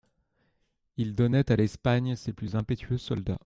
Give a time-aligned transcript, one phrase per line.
[0.97, 3.39] Ils donnaient à l'Espagne ses plus impétueux soldats.